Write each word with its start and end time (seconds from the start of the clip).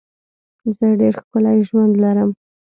زه 0.75 0.85
ډېر 0.99 1.13
ښکلی 1.23 1.57
ژوند 1.67 1.93
لرم. 2.03 2.29